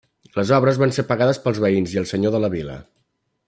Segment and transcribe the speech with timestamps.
[0.37, 2.81] Les obres van ser pagades pels veïns i el senyor de la vila.